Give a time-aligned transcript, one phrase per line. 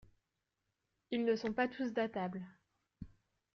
[1.11, 2.43] Ils ne sont donc pas tous datables.